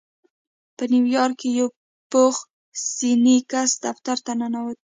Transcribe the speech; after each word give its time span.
په 0.75 0.83
نيويارک 0.93 1.35
کې 1.41 1.49
يو 1.59 1.67
پوخ 2.11 2.35
سنی 2.95 3.37
کس 3.51 3.71
دفتر 3.85 4.17
ته 4.25 4.31
ننوت. 4.39 4.77